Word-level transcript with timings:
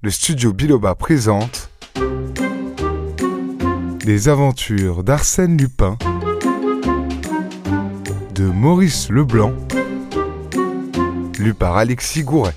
le 0.00 0.10
studio 0.10 0.52
Biloba 0.52 0.94
présente 0.94 1.70
Les 4.04 4.28
aventures 4.28 5.02
d'Arsène 5.02 5.56
Lupin 5.56 5.98
de 8.32 8.44
Maurice 8.44 9.10
Leblanc, 9.10 9.52
lu 11.40 11.52
par 11.52 11.76
Alexis 11.76 12.22
Gouret. 12.22 12.54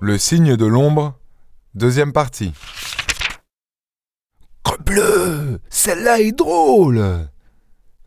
Le 0.00 0.18
signe 0.18 0.56
de 0.56 0.66
l'ombre, 0.66 1.14
deuxième 1.76 2.12
partie. 2.12 2.52
Crebleu, 4.64 5.60
celle-là 5.68 6.18
est 6.18 6.32
drôle. 6.32 7.28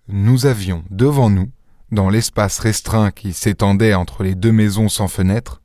Nous 0.09 0.45
avions 0.45 0.83
devant 0.89 1.29
nous, 1.29 1.49
dans 1.91 2.09
l'espace 2.09 2.59
restreint 2.59 3.11
qui 3.11 3.31
s'étendait 3.31 3.93
entre 3.93 4.23
les 4.23 4.35
deux 4.35 4.51
maisons 4.51 4.89
sans 4.89 5.07
fenêtre, 5.07 5.62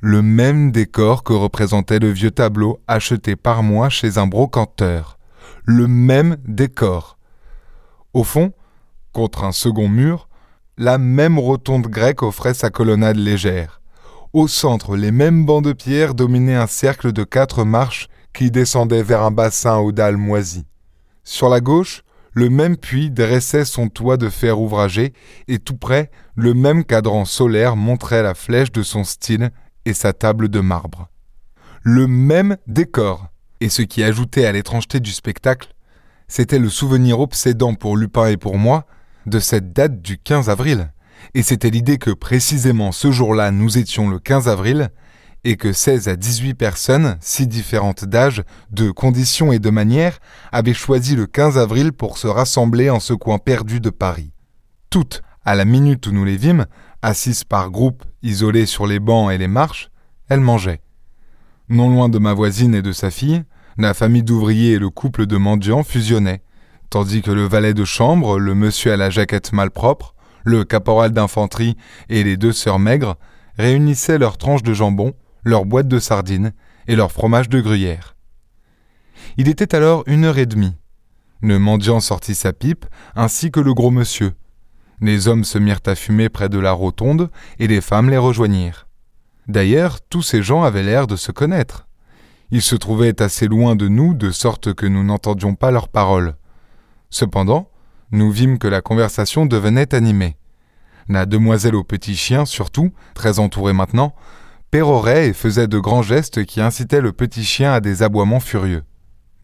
le 0.00 0.22
même 0.22 0.70
décor 0.70 1.24
que 1.24 1.32
représentait 1.32 1.98
le 1.98 2.10
vieux 2.10 2.30
tableau 2.30 2.80
acheté 2.86 3.34
par 3.34 3.62
moi 3.62 3.88
chez 3.88 4.18
un 4.18 4.26
brocanteur. 4.26 5.18
Le 5.64 5.88
même 5.88 6.36
décor. 6.46 7.18
Au 8.14 8.22
fond, 8.22 8.52
contre 9.12 9.44
un 9.44 9.52
second 9.52 9.88
mur, 9.88 10.28
la 10.76 10.98
même 10.98 11.38
rotonde 11.38 11.88
grecque 11.88 12.22
offrait 12.22 12.54
sa 12.54 12.70
colonnade 12.70 13.16
légère. 13.16 13.80
Au 14.32 14.46
centre, 14.46 14.96
les 14.96 15.10
mêmes 15.10 15.44
bancs 15.44 15.64
de 15.64 15.72
pierre 15.72 16.14
dominaient 16.14 16.54
un 16.54 16.68
cercle 16.68 17.12
de 17.12 17.24
quatre 17.24 17.64
marches 17.64 18.08
qui 18.32 18.52
descendaient 18.52 19.02
vers 19.02 19.22
un 19.22 19.32
bassin 19.32 19.78
aux 19.78 19.90
dalles 19.90 20.16
moisies. 20.16 20.66
Sur 21.24 21.48
la 21.48 21.60
gauche, 21.60 22.02
le 22.32 22.50
même 22.50 22.76
puits 22.76 23.10
dressait 23.10 23.64
son 23.64 23.88
toit 23.88 24.16
de 24.16 24.28
fer 24.28 24.60
ouvragé, 24.60 25.12
et 25.48 25.58
tout 25.58 25.76
près, 25.76 26.10
le 26.36 26.54
même 26.54 26.84
cadran 26.84 27.24
solaire 27.24 27.74
montrait 27.74 28.22
la 28.22 28.34
flèche 28.34 28.70
de 28.70 28.84
son 28.84 29.02
style 29.02 29.50
sa 29.94 30.12
table 30.12 30.48
de 30.48 30.60
marbre. 30.60 31.08
Le 31.82 32.06
même 32.06 32.56
décor. 32.66 33.28
Et 33.60 33.68
ce 33.68 33.82
qui 33.82 34.02
ajoutait 34.02 34.46
à 34.46 34.52
l'étrangeté 34.52 35.00
du 35.00 35.10
spectacle, 35.10 35.74
c'était 36.28 36.58
le 36.58 36.68
souvenir 36.68 37.20
obsédant 37.20 37.74
pour 37.74 37.96
Lupin 37.96 38.26
et 38.26 38.36
pour 38.36 38.58
moi 38.58 38.86
de 39.26 39.38
cette 39.38 39.72
date 39.72 40.00
du 40.00 40.18
15 40.18 40.48
avril. 40.50 40.92
Et 41.34 41.42
c'était 41.42 41.70
l'idée 41.70 41.98
que 41.98 42.10
précisément 42.10 42.92
ce 42.92 43.10
jour-là 43.10 43.50
nous 43.50 43.78
étions 43.78 44.08
le 44.08 44.18
15 44.18 44.48
avril, 44.48 44.90
et 45.44 45.56
que 45.56 45.72
16 45.72 46.08
à 46.08 46.16
18 46.16 46.54
personnes, 46.54 47.16
si 47.20 47.46
différentes 47.46 48.04
d'âge, 48.04 48.42
de 48.70 48.90
conditions 48.90 49.52
et 49.52 49.58
de 49.58 49.70
manières, 49.70 50.18
avaient 50.52 50.74
choisi 50.74 51.16
le 51.16 51.26
15 51.26 51.58
avril 51.58 51.92
pour 51.92 52.18
se 52.18 52.26
rassembler 52.26 52.90
en 52.90 53.00
ce 53.00 53.12
coin 53.12 53.38
perdu 53.38 53.80
de 53.80 53.90
Paris. 53.90 54.32
Toutes, 54.90 55.22
à 55.44 55.54
la 55.54 55.64
minute 55.64 56.06
où 56.06 56.12
nous 56.12 56.24
les 56.24 56.36
vîmes, 56.36 56.66
assises 57.02 57.44
par 57.44 57.70
groupes, 57.70 58.04
isolées 58.22 58.66
sur 58.66 58.86
les 58.86 59.00
bancs 59.00 59.32
et 59.32 59.38
les 59.38 59.48
marches, 59.48 59.90
elles 60.28 60.40
mangeaient. 60.40 60.80
Non 61.68 61.90
loin 61.90 62.08
de 62.08 62.18
ma 62.18 62.32
voisine 62.32 62.74
et 62.74 62.82
de 62.82 62.92
sa 62.92 63.10
fille, 63.10 63.44
la 63.76 63.94
famille 63.94 64.22
d'ouvriers 64.22 64.72
et 64.72 64.78
le 64.78 64.90
couple 64.90 65.26
de 65.26 65.36
mendiants 65.36 65.84
fusionnaient, 65.84 66.42
tandis 66.90 67.22
que 67.22 67.30
le 67.30 67.46
valet 67.46 67.74
de 67.74 67.84
chambre, 67.84 68.38
le 68.38 68.54
monsieur 68.54 68.92
à 68.92 68.96
la 68.96 69.10
jaquette 69.10 69.52
malpropre, 69.52 70.14
le 70.44 70.64
caporal 70.64 71.12
d'infanterie 71.12 71.76
et 72.08 72.24
les 72.24 72.36
deux 72.36 72.52
sœurs 72.52 72.78
maigres 72.78 73.16
réunissaient 73.58 74.18
leurs 74.18 74.38
tranches 74.38 74.62
de 74.62 74.72
jambon, 74.72 75.14
leurs 75.44 75.66
boîtes 75.66 75.88
de 75.88 75.98
sardines 75.98 76.52
et 76.86 76.96
leur 76.96 77.12
fromage 77.12 77.48
de 77.48 77.60
gruyère. 77.60 78.16
Il 79.36 79.48
était 79.48 79.74
alors 79.74 80.04
une 80.06 80.24
heure 80.24 80.38
et 80.38 80.46
demie. 80.46 80.76
Le 81.40 81.58
mendiant 81.58 82.00
sortit 82.00 82.34
sa 82.34 82.52
pipe, 82.52 82.86
ainsi 83.14 83.50
que 83.50 83.60
le 83.60 83.74
gros 83.74 83.90
monsieur, 83.90 84.32
les 85.00 85.28
hommes 85.28 85.44
se 85.44 85.58
mirent 85.58 85.80
à 85.86 85.94
fumer 85.94 86.28
près 86.28 86.48
de 86.48 86.58
la 86.58 86.72
rotonde 86.72 87.30
et 87.58 87.66
les 87.66 87.80
femmes 87.80 88.10
les 88.10 88.18
rejoignirent. 88.18 88.86
D'ailleurs, 89.46 90.00
tous 90.00 90.22
ces 90.22 90.42
gens 90.42 90.62
avaient 90.62 90.82
l'air 90.82 91.06
de 91.06 91.16
se 91.16 91.32
connaître. 91.32 91.86
Ils 92.50 92.62
se 92.62 92.76
trouvaient 92.76 93.22
assez 93.22 93.46
loin 93.46 93.76
de 93.76 93.88
nous 93.88 94.14
de 94.14 94.30
sorte 94.30 94.74
que 94.74 94.86
nous 94.86 95.04
n'entendions 95.04 95.54
pas 95.54 95.70
leurs 95.70 95.88
paroles. 95.88 96.36
Cependant, 97.10 97.70
nous 98.10 98.30
vîmes 98.30 98.58
que 98.58 98.68
la 98.68 98.80
conversation 98.80 99.46
devenait 99.46 99.94
animée. 99.94 100.36
La 101.08 101.26
demoiselle 101.26 101.74
au 101.74 101.84
petit 101.84 102.16
chien, 102.16 102.44
surtout, 102.44 102.92
très 103.14 103.38
entourée 103.38 103.72
maintenant, 103.72 104.14
pérorait 104.70 105.28
et 105.28 105.32
faisait 105.32 105.68
de 105.68 105.78
grands 105.78 106.02
gestes 106.02 106.44
qui 106.44 106.60
incitaient 106.60 107.00
le 107.00 107.12
petit 107.12 107.44
chien 107.44 107.72
à 107.72 107.80
des 107.80 108.02
aboiements 108.02 108.40
furieux. 108.40 108.84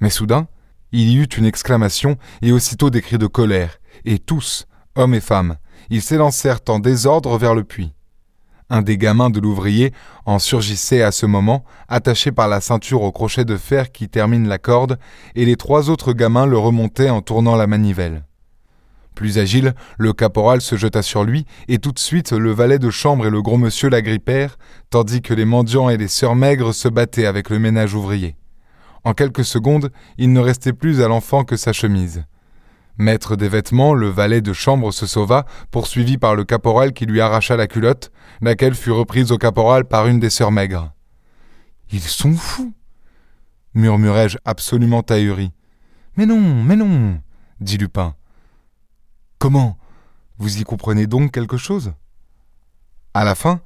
Mais 0.01 0.11
soudain, 0.11 0.49
il 0.93 1.09
y 1.09 1.17
eut 1.17 1.25
une 1.25 1.47
exclamation 1.47 2.19
et 2.43 2.53
aussitôt 2.53 2.91
des 2.91 3.01
cris 3.01 3.19
de 3.19 3.27
colère, 3.27 3.79
et 4.05 4.19
tous, 4.19 4.67
hommes 4.97 5.15
et 5.15 5.21
femmes, 5.21 5.57
ils 5.91 6.03
s'élancèrent 6.03 6.61
en 6.69 6.79
désordre 6.79 7.37
vers 7.39 7.55
le 7.55 7.65
puits. 7.65 7.93
Un 8.71 8.83
des 8.83 8.97
gamins 8.97 9.31
de 9.31 9.41
l'ouvrier 9.41 9.93
en 10.25 10.39
surgissait 10.39 11.03
à 11.03 11.13
ce 11.13 11.27
moment, 11.27 11.65
attaché 11.89 12.33
par 12.33 12.49
la 12.49 12.61
ceinture 12.61 13.03
au 13.03 13.13
crochet 13.13 13.45
de 13.45 13.57
fer 13.57 13.93
qui 13.93 14.09
termine 14.09 14.49
la 14.49 14.59
corde, 14.59 14.99
et 15.35 15.45
les 15.45 15.57
trois 15.57 15.91
autres 15.91 16.13
gamins 16.13 16.47
le 16.47 16.57
remontaient 16.57 17.11
en 17.11 17.21
tournant 17.21 17.57
la 17.57 17.67
manivelle. 17.67 18.25
Plus 19.15 19.39
agile, 19.39 19.75
le 19.97 20.13
caporal 20.13 20.61
se 20.61 20.77
jeta 20.77 21.03
sur 21.03 21.25
lui, 21.25 21.47
et 21.69 21.79
tout 21.79 21.93
de 21.93 21.99
suite 21.99 22.33
le 22.33 22.51
valet 22.51 22.79
de 22.79 22.91
chambre 22.91 23.27
et 23.27 23.31
le 23.31 23.43
gros 23.43 23.59
monsieur 23.59 23.89
l'agrippèrent, 23.89 24.59
tandis 24.91 25.23
que 25.23 25.35
les 25.35 25.45
mendiants 25.45 25.89
et 25.89 25.97
les 25.97 26.09
sœurs 26.09 26.35
maigres 26.35 26.75
se 26.75 26.89
battaient 26.89 27.27
avec 27.27 27.51
le 27.51 27.59
ménage 27.59 27.95
ouvrier. 27.95 28.37
En 29.05 29.13
quelques 29.13 29.45
secondes, 29.45 29.93
il 30.19 30.33
ne 30.33 30.41
restait 30.41 30.73
plus 30.73 31.03
à 31.03 31.09
l'enfant 31.09 31.45
que 31.45 31.57
sa 31.57 31.73
chemise. 31.73 32.25
Maître 32.97 33.37
des 33.37 33.49
vêtements, 33.49 33.95
le 33.95 34.09
valet 34.09 34.41
de 34.41 34.53
chambre 34.53 34.93
se 34.93 35.07
sauva, 35.07 35.47
poursuivi 35.71 36.17
par 36.17 36.37
le 36.37 36.45
caporal 36.45 36.93
qui 36.93 37.07
lui 37.07 37.21
arracha 37.21 37.57
la 37.57 37.67
culotte, 37.67 38.13
laquelle 38.41 38.75
fut 38.75 38.93
reprise 38.93 39.33
au 39.33 39.39
caporal 39.39 39.85
par 39.85 40.07
une 40.07 40.21
des 40.21 40.31
sœurs 40.31 40.53
maigres. 40.53 40.93
Ils 41.91 42.01
sont 42.01 42.35
fous 42.35 42.73
murmurai-je 43.75 44.39
absolument 44.45 45.03
ahuri. 45.03 45.53
Mais 46.17 46.27
non, 46.27 46.63
mais 46.63 46.77
non 46.77 47.21
dit 47.61 47.77
Lupin. 47.77 48.15
Comment? 49.39 49.79
Vous 50.39 50.59
y 50.59 50.65
comprenez 50.65 51.07
donc 51.07 51.33
quelque 51.33 51.57
chose? 51.57 51.93
À 53.15 53.25
la 53.25 53.35
fin, 53.35 53.61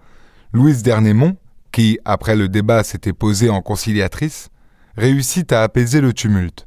Louise 0.53 0.83
Dernémont, 0.83 1.37
qui, 1.73 1.99
après 2.05 2.37
le 2.37 2.49
débat, 2.49 2.85
s'était 2.85 3.13
posée 3.13 3.49
en 3.49 3.63
conciliatrice, 3.63 4.51
réussit 4.97 5.53
à 5.53 5.63
apaiser 5.63 6.01
le 6.01 6.13
tumulte. 6.13 6.67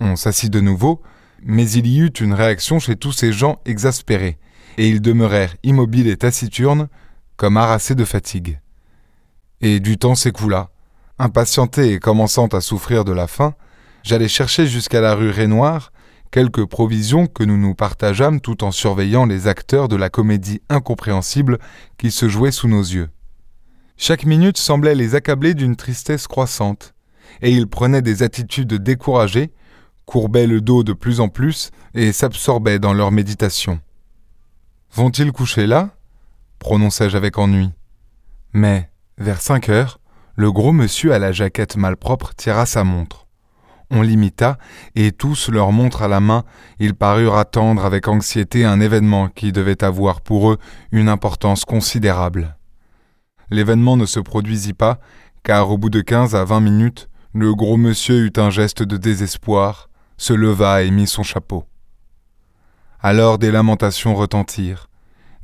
On 0.00 0.16
s'assit 0.16 0.52
de 0.52 0.60
nouveau, 0.60 1.02
mais 1.42 1.70
il 1.70 1.86
y 1.86 2.00
eut 2.00 2.08
une 2.08 2.34
réaction 2.34 2.78
chez 2.78 2.96
tous 2.96 3.12
ces 3.12 3.32
gens 3.32 3.60
exaspérés, 3.64 4.38
et 4.78 4.88
ils 4.88 5.00
demeurèrent 5.00 5.56
immobiles 5.62 6.08
et 6.08 6.16
taciturnes, 6.16 6.88
comme 7.36 7.56
harassés 7.56 7.94
de 7.94 8.04
fatigue. 8.04 8.60
Et 9.60 9.80
du 9.80 9.98
temps 9.98 10.14
s'écoula. 10.14 10.70
Impatienté 11.18 11.92
et 11.92 11.98
commençant 11.98 12.46
à 12.48 12.60
souffrir 12.60 13.04
de 13.04 13.12
la 13.12 13.26
faim, 13.26 13.54
j'allais 14.02 14.28
chercher 14.28 14.66
jusqu'à 14.66 15.00
la 15.00 15.14
rue 15.14 15.30
Rainoir 15.30 15.92
quelques 16.30 16.64
provisions 16.64 17.26
que 17.26 17.42
nous 17.42 17.58
nous 17.58 17.74
partageâmes 17.74 18.40
tout 18.40 18.62
en 18.64 18.70
surveillant 18.70 19.26
les 19.26 19.48
acteurs 19.48 19.88
de 19.88 19.96
la 19.96 20.08
comédie 20.08 20.62
incompréhensible 20.68 21.58
qui 21.98 22.10
se 22.10 22.28
jouait 22.28 22.52
sous 22.52 22.68
nos 22.68 22.82
yeux. 22.82 23.10
Chaque 23.96 24.24
minute 24.24 24.56
semblait 24.56 24.94
les 24.94 25.14
accabler 25.14 25.54
d'une 25.54 25.76
tristesse 25.76 26.26
croissante, 26.26 26.94
et 27.42 27.50
ils 27.50 27.66
prenaient 27.66 28.02
des 28.02 28.22
attitudes 28.22 28.74
découragées 28.74 29.50
courbaient 30.10 30.48
le 30.48 30.60
dos 30.60 30.82
de 30.82 30.92
plus 30.92 31.20
en 31.20 31.28
plus 31.28 31.70
et 31.94 32.10
s'absorbaient 32.10 32.80
dans 32.80 32.92
leur 32.92 33.12
méditation. 33.12 33.78
Vont-ils 34.92 35.30
coucher 35.30 35.68
là? 35.68 35.90
prononçai-je 36.58 37.16
avec 37.16 37.38
ennui. 37.38 37.70
Mais, 38.52 38.90
vers 39.18 39.40
cinq 39.40 39.68
heures, 39.68 40.00
le 40.34 40.50
gros 40.50 40.72
monsieur 40.72 41.14
à 41.14 41.20
la 41.20 41.30
jaquette 41.30 41.76
malpropre 41.76 42.34
tira 42.34 42.66
sa 42.66 42.82
montre. 42.82 43.28
On 43.92 44.02
l'imita, 44.02 44.58
et 44.96 45.12
tous 45.12 45.48
leur 45.48 45.70
montre 45.70 46.02
à 46.02 46.08
la 46.08 46.18
main, 46.18 46.42
ils 46.80 46.94
parurent 46.94 47.36
attendre 47.36 47.84
avec 47.84 48.08
anxiété 48.08 48.64
un 48.64 48.80
événement 48.80 49.28
qui 49.28 49.52
devait 49.52 49.84
avoir 49.84 50.22
pour 50.22 50.50
eux 50.50 50.58
une 50.90 51.08
importance 51.08 51.64
considérable. 51.64 52.56
L'événement 53.48 53.96
ne 53.96 54.06
se 54.06 54.18
produisit 54.18 54.74
pas, 54.74 54.98
car 55.44 55.70
au 55.70 55.78
bout 55.78 55.90
de 55.90 56.00
quinze 56.00 56.34
à 56.34 56.44
vingt 56.44 56.60
minutes, 56.60 57.08
le 57.32 57.54
gros 57.54 57.76
monsieur 57.76 58.26
eut 58.26 58.32
un 58.38 58.50
geste 58.50 58.82
de 58.82 58.96
désespoir, 58.96 59.89
se 60.20 60.34
leva 60.34 60.82
et 60.82 60.90
mit 60.90 61.06
son 61.06 61.22
chapeau. 61.22 61.64
Alors 63.00 63.38
des 63.38 63.50
lamentations 63.50 64.14
retentirent. 64.14 64.90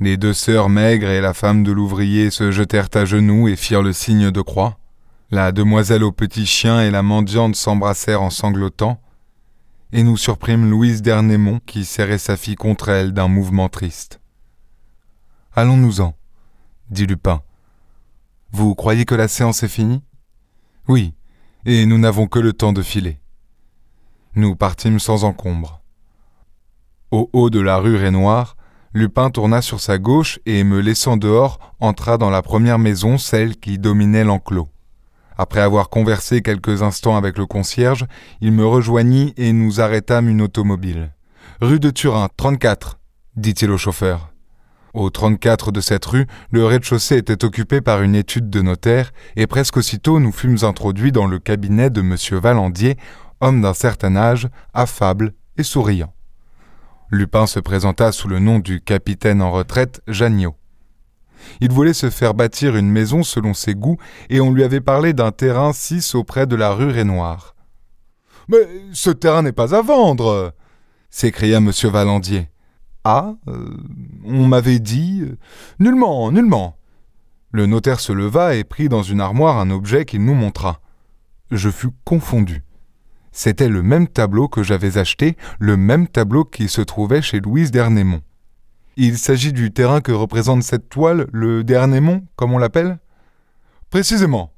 Les 0.00 0.18
deux 0.18 0.34
sœurs 0.34 0.68
maigres 0.68 1.08
et 1.08 1.22
la 1.22 1.32
femme 1.32 1.62
de 1.62 1.72
l'ouvrier 1.72 2.30
se 2.30 2.50
jetèrent 2.50 2.90
à 2.92 3.06
genoux 3.06 3.48
et 3.48 3.56
firent 3.56 3.80
le 3.80 3.94
signe 3.94 4.30
de 4.30 4.42
croix. 4.42 4.78
La 5.30 5.50
demoiselle 5.50 6.04
au 6.04 6.12
petit 6.12 6.44
chien 6.44 6.82
et 6.82 6.90
la 6.90 7.02
mendiante 7.02 7.56
s'embrassèrent 7.56 8.20
en 8.20 8.28
sanglotant, 8.28 9.00
et 9.92 10.02
nous 10.02 10.18
surprîmes 10.18 10.68
Louise 10.68 11.00
d'Ernemont 11.00 11.58
qui 11.64 11.86
serrait 11.86 12.18
sa 12.18 12.36
fille 12.36 12.54
contre 12.54 12.90
elle 12.90 13.14
d'un 13.14 13.28
mouvement 13.28 13.70
triste. 13.70 14.20
Allons-nous-en, 15.54 16.14
dit 16.90 17.06
Lupin. 17.06 17.40
Vous 18.52 18.74
croyez 18.74 19.06
que 19.06 19.14
la 19.14 19.26
séance 19.26 19.62
est 19.62 19.68
finie? 19.68 20.02
Oui, 20.86 21.14
et 21.64 21.86
nous 21.86 21.96
n'avons 21.96 22.26
que 22.26 22.38
le 22.38 22.52
temps 22.52 22.74
de 22.74 22.82
filer. 22.82 23.20
Nous 24.38 24.54
partîmes 24.54 24.98
sans 24.98 25.24
encombre. 25.24 25.80
Au 27.10 27.30
haut 27.32 27.48
de 27.48 27.58
la 27.58 27.78
rue 27.78 27.96
Rainoir, 27.96 28.58
Lupin 28.92 29.30
tourna 29.30 29.62
sur 29.62 29.80
sa 29.80 29.96
gauche 29.96 30.40
et, 30.44 30.62
me 30.62 30.80
laissant 30.80 31.16
dehors, 31.16 31.58
entra 31.80 32.18
dans 32.18 32.28
la 32.28 32.42
première 32.42 32.78
maison, 32.78 33.16
celle 33.16 33.56
qui 33.56 33.78
dominait 33.78 34.24
l'enclos. 34.24 34.68
Après 35.38 35.62
avoir 35.62 35.88
conversé 35.88 36.42
quelques 36.42 36.82
instants 36.82 37.16
avec 37.16 37.38
le 37.38 37.46
concierge, 37.46 38.04
il 38.42 38.52
me 38.52 38.66
rejoignit 38.66 39.32
et 39.38 39.54
nous 39.54 39.80
arrêtâmes 39.80 40.28
une 40.28 40.42
automobile. 40.42 41.14
Rue 41.62 41.80
de 41.80 41.88
Turin, 41.88 42.28
34, 42.36 42.98
dit-il 43.36 43.70
au 43.70 43.78
chauffeur. 43.78 44.28
Au 44.92 45.10
34 45.10 45.72
de 45.72 45.80
cette 45.80 46.06
rue, 46.06 46.26
le 46.50 46.64
rez-de-chaussée 46.64 47.18
était 47.18 47.44
occupé 47.44 47.82
par 47.82 48.00
une 48.00 48.14
étude 48.14 48.48
de 48.48 48.62
notaire, 48.62 49.12
et 49.36 49.46
presque 49.46 49.76
aussitôt 49.76 50.20
nous 50.20 50.32
fûmes 50.32 50.58
introduits 50.62 51.12
dans 51.12 51.26
le 51.26 51.38
cabinet 51.38 51.90
de 51.90 52.00
M. 52.00 52.16
Valandier, 52.38 52.96
homme 53.40 53.62
d'un 53.62 53.74
certain 53.74 54.16
âge, 54.16 54.48
affable 54.74 55.34
et 55.56 55.62
souriant. 55.62 56.14
Lupin 57.10 57.46
se 57.46 57.60
présenta 57.60 58.12
sous 58.12 58.28
le 58.28 58.38
nom 58.38 58.58
du 58.58 58.80
capitaine 58.80 59.42
en 59.42 59.52
retraite 59.52 60.00
Janniot. 60.08 60.56
Il 61.60 61.70
voulait 61.70 61.92
se 61.92 62.10
faire 62.10 62.34
bâtir 62.34 62.76
une 62.76 62.90
maison 62.90 63.22
selon 63.22 63.54
ses 63.54 63.74
goûts, 63.74 63.98
et 64.30 64.40
on 64.40 64.52
lui 64.52 64.64
avait 64.64 64.80
parlé 64.80 65.12
d'un 65.12 65.30
terrain 65.30 65.72
six 65.72 66.14
auprès 66.14 66.46
de 66.46 66.56
la 66.56 66.72
rue 66.72 66.90
Rainoir. 66.90 67.54
Mais 68.48 68.58
ce 68.92 69.10
terrain 69.10 69.42
n'est 69.42 69.52
pas 69.52 69.74
à 69.74 69.82
vendre 69.82 70.52
s'écria 71.16 71.58
M. 71.58 71.70
Valandier. 71.84 72.50
Ah, 73.04 73.34
euh, 73.48 73.74
on 74.24 74.46
m'avait 74.46 74.80
dit. 74.80 75.22
Euh, 75.22 75.38
nullement, 75.78 76.30
nullement. 76.30 76.76
Le 77.52 77.64
notaire 77.64 78.00
se 78.00 78.12
leva 78.12 78.54
et 78.54 78.64
prit 78.64 78.90
dans 78.90 79.02
une 79.02 79.22
armoire 79.22 79.58
un 79.58 79.70
objet 79.70 80.04
qu'il 80.04 80.24
nous 80.24 80.34
montra. 80.34 80.80
Je 81.50 81.70
fus 81.70 81.88
confondu. 82.04 82.65
C'était 83.38 83.68
le 83.68 83.82
même 83.82 84.08
tableau 84.08 84.48
que 84.48 84.62
j'avais 84.62 84.96
acheté, 84.96 85.36
le 85.58 85.76
même 85.76 86.08
tableau 86.08 86.46
qui 86.46 86.68
se 86.68 86.80
trouvait 86.80 87.20
chez 87.20 87.38
Louise 87.38 87.70
d'Ernemont. 87.70 88.22
Il 88.96 89.18
s'agit 89.18 89.52
du 89.52 89.72
terrain 89.72 90.00
que 90.00 90.10
représente 90.10 90.62
cette 90.62 90.88
toile, 90.88 91.26
le 91.32 91.62
d'Ernemont, 91.62 92.24
comme 92.36 92.54
on 92.54 92.58
l'appelle? 92.58 92.98
Précisément. 93.90 94.54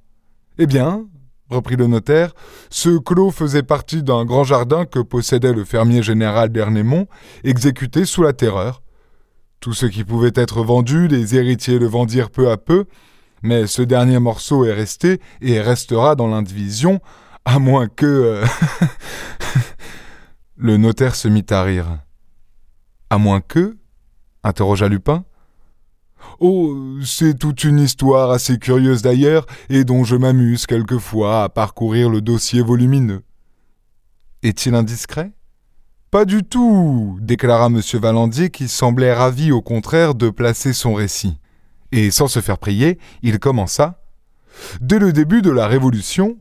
Eh 0.58 0.66
bien, 0.66 1.04
reprit 1.50 1.75
le 1.75 1.88
notaire, 1.88 2.34
ce 2.70 2.96
clos 3.00 3.32
faisait 3.32 3.64
partie 3.64 4.04
d'un 4.04 4.25
grand 4.25 4.44
jardin 4.44 4.84
que 4.84 5.00
possédait 5.00 5.52
le 5.52 5.64
fermier 5.64 6.04
général 6.04 6.50
d'Ernemont, 6.50 7.08
exécuté 7.42 8.04
sous 8.04 8.22
la 8.22 8.32
terreur. 8.32 8.84
Tout 9.58 9.72
ce 9.72 9.86
qui 9.86 10.04
pouvait 10.04 10.30
être 10.36 10.62
vendu, 10.62 11.08
les 11.08 11.34
héritiers 11.34 11.80
le 11.80 11.86
vendirent 11.88 12.30
peu 12.30 12.48
à 12.48 12.56
peu, 12.56 12.84
mais 13.42 13.66
ce 13.66 13.82
dernier 13.82 14.20
morceau 14.20 14.64
est 14.64 14.72
resté 14.72 15.20
et 15.40 15.60
restera 15.60 16.14
dans 16.14 16.28
l'indivision, 16.28 17.00
à 17.44 17.58
moins 17.58 17.88
que. 17.88 18.06
Euh, 18.06 18.46
le 20.56 20.76
notaire 20.76 21.14
se 21.14 21.29
mit 21.29 21.46
à 21.50 21.62
rire. 21.62 21.99
À 23.11 23.19
moins 23.19 23.40
que 23.40 23.76
interrogea 24.44 24.88
Lupin. 24.88 25.25
Oh, 26.40 26.99
c'est 27.05 27.38
toute 27.38 27.64
une 27.64 27.79
histoire 27.79 28.31
assez 28.31 28.58
curieuse 28.58 29.02
d'ailleurs, 29.02 29.46
et 29.69 29.85
dont 29.85 30.05
je 30.05 30.17
m'amuse 30.17 30.67
quelquefois 30.67 31.44
à 31.44 31.49
parcourir 31.49 32.11
le 32.11 32.20
dossier 32.20 32.62
volumineux. 32.62 33.23
Est-il 34.43 34.75
indiscret? 34.75 35.32
Pas 36.11 36.25
du 36.25 36.43
tout, 36.43 37.19
déclara 37.20 37.67
M. 37.67 37.81
Valandier, 37.94 38.50
qui 38.50 38.69
semblait 38.69 39.12
ravi 39.12 39.52
au 39.52 39.61
contraire 39.61 40.14
de 40.14 40.31
placer 40.31 40.73
son 40.73 40.94
récit. 40.94 41.38
Et 41.93 42.11
sans 42.11 42.29
se 42.29 42.40
faire 42.40 42.58
prier, 42.58 42.99
il 43.23 43.38
commença. 43.38 44.02
Dès 44.81 44.99
le 44.99 45.12
début 45.12 45.43
de 45.43 45.50
la 45.50 45.67
Révolution, 45.67 46.38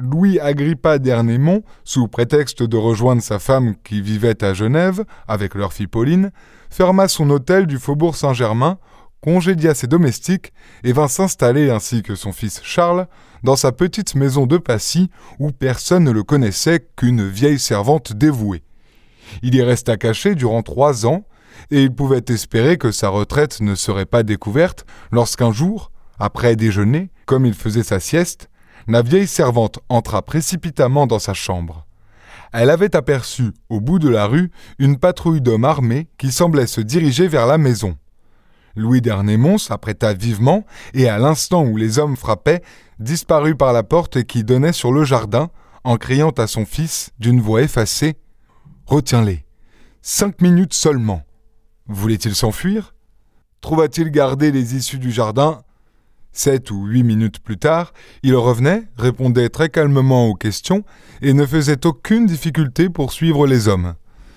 Louis 0.00 0.40
Agrippa 0.40 0.98
d'Ernemont, 0.98 1.62
sous 1.84 2.08
prétexte 2.08 2.62
de 2.62 2.76
rejoindre 2.76 3.22
sa 3.22 3.38
femme 3.38 3.74
qui 3.84 4.00
vivait 4.00 4.42
à 4.42 4.54
Genève 4.54 5.04
avec 5.28 5.54
leur 5.54 5.72
fille 5.72 5.86
Pauline, 5.86 6.30
ferma 6.70 7.08
son 7.08 7.30
hôtel 7.30 7.66
du 7.66 7.78
faubourg 7.78 8.16
Saint-Germain 8.16 8.78
congédia 9.20 9.74
ses 9.74 9.86
domestiques 9.86 10.52
et 10.82 10.92
vint 10.92 11.08
s'installer 11.08 11.70
ainsi 11.70 12.02
que 12.02 12.14
son 12.14 12.32
fils 12.32 12.60
Charles 12.62 13.06
dans 13.42 13.56
sa 13.56 13.72
petite 13.72 14.14
maison 14.14 14.46
de 14.46 14.58
Passy 14.58 15.10
où 15.38 15.52
personne 15.52 16.04
ne 16.04 16.10
le 16.10 16.22
connaissait 16.22 16.86
qu'une 16.96 17.28
vieille 17.28 17.58
servante 17.58 18.12
dévouée. 18.12 18.62
Il 19.42 19.54
y 19.54 19.62
resta 19.62 19.96
caché 19.96 20.34
durant 20.34 20.62
trois 20.62 21.06
ans 21.06 21.24
et 21.70 21.82
il 21.82 21.94
pouvait 21.94 22.24
espérer 22.28 22.78
que 22.78 22.90
sa 22.90 23.08
retraite 23.08 23.60
ne 23.60 23.74
serait 23.74 24.06
pas 24.06 24.22
découverte 24.22 24.86
lorsqu'un 25.12 25.52
jour, 25.52 25.90
après 26.18 26.56
déjeuner, 26.56 27.10
comme 27.26 27.46
il 27.46 27.54
faisait 27.54 27.82
sa 27.82 28.00
sieste, 28.00 28.50
la 28.88 29.02
vieille 29.02 29.26
servante 29.26 29.78
entra 29.88 30.22
précipitamment 30.22 31.06
dans 31.06 31.18
sa 31.18 31.34
chambre. 31.34 31.86
Elle 32.52 32.70
avait 32.70 32.96
aperçu, 32.96 33.52
au 33.68 33.80
bout 33.80 33.98
de 33.98 34.08
la 34.08 34.26
rue, 34.26 34.50
une 34.78 34.98
patrouille 34.98 35.40
d'hommes 35.40 35.64
armés 35.64 36.08
qui 36.18 36.32
semblait 36.32 36.66
se 36.66 36.80
diriger 36.80 37.28
vers 37.28 37.46
la 37.46 37.58
maison. 37.58 37.96
Louis 38.76 39.00
d'Ernemont 39.00 39.58
s'apprêta 39.58 40.14
vivement, 40.14 40.64
et 40.94 41.08
à 41.08 41.18
l'instant 41.18 41.64
où 41.64 41.76
les 41.76 41.98
hommes 41.98 42.16
frappaient, 42.16 42.62
disparut 42.98 43.54
par 43.54 43.72
la 43.72 43.82
porte 43.82 44.24
qui 44.24 44.44
donnait 44.44 44.72
sur 44.72 44.92
le 44.92 45.04
jardin, 45.04 45.50
en 45.84 45.96
criant 45.96 46.30
à 46.30 46.46
son 46.46 46.66
fils, 46.66 47.10
d'une 47.18 47.40
voix 47.40 47.62
effacée 47.62 48.16
Retiens-les. 48.86 49.44
Cinq 50.02 50.40
minutes 50.40 50.74
seulement. 50.74 51.22
Voulait-il 51.86 52.34
s'enfuir? 52.34 52.94
Trouva-t-il 53.60 54.10
garder 54.10 54.50
les 54.50 54.74
issues 54.74 54.98
du 54.98 55.12
jardin 55.12 55.62
Sept 56.32 56.70
ou 56.70 56.86
huit 56.86 57.02
minutes 57.02 57.40
plus 57.40 57.58
tard, 57.58 57.92
il 58.22 58.36
revenait, 58.36 58.84
répondait 58.96 59.48
très 59.48 59.68
calmement 59.68 60.28
aux 60.28 60.34
questions, 60.34 60.84
et 61.22 61.32
ne 61.32 61.44
faisait 61.44 61.86
aucune 61.86 62.26
difficulté 62.26 62.88
pour 62.88 63.12
suivre 63.12 63.46
les 63.46 63.68
hommes. 63.68 63.94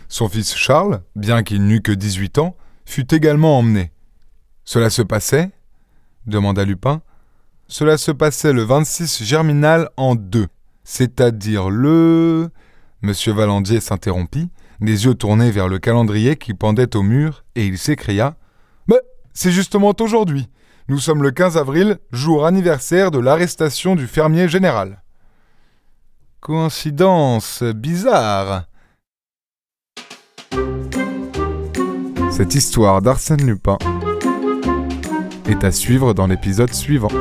Son 0.10 0.28
fils 0.28 0.56
Charles, 0.56 1.02
bien 1.16 1.44
qu'il 1.44 1.66
n'eût 1.66 1.82
que 1.82 1.92
dix-huit 1.92 2.38
ans, 2.38 2.56
fut 2.86 3.14
également 3.14 3.58
emmené. 3.58 3.92
Cela 4.66 4.90
se 4.90 5.02
passait? 5.02 5.52
demanda 6.26 6.66
Lupin. 6.66 7.02
Cela 7.68 7.98
se 7.98 8.12
passait 8.12 8.54
le 8.54 8.64
26 8.64 9.24
germinal 9.24 9.90
en 9.98 10.16
deux, 10.16 10.48
c'est-à-dire 10.84 11.70
le. 11.70 12.50
Monsieur 13.02 13.34
Valandier 13.34 13.82
s'interrompit, 13.82 14.50
les 14.80 15.06
yeux 15.06 15.16
tournés 15.16 15.52
vers 15.52 15.68
le 15.68 15.80
calendrier 15.80 16.36
qui 16.38 16.54
pendait 16.54 16.96
au 16.96 17.04
mur, 17.04 17.44
et 17.56 17.66
il 17.66 17.78
s'écria 17.78 18.38
Mais 18.88 19.00
c'est 19.34 19.52
justement 19.52 19.94
aujourd'hui. 20.00 20.50
Nous 20.90 21.00
sommes 21.00 21.24
le 21.24 21.32
15 21.32 21.58
avril, 21.58 21.98
jour 22.12 22.46
anniversaire 22.46 23.10
de 23.10 23.20
l'arrestation 23.20 23.96
du 23.96 24.06
fermier 24.06 24.50
général. 24.50 25.02
Coïncidence 26.42 27.64
bizarre. 27.64 28.66
Cette 32.32 32.54
histoire 32.56 33.02
d'Arsène 33.02 33.46
Lupin 33.46 33.78
est 35.48 35.64
à 35.64 35.72
suivre 35.72 36.14
dans 36.14 36.28
l'épisode 36.28 36.74
suivant. 36.74 37.12